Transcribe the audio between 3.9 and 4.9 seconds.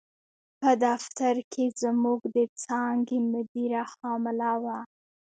حامله وه.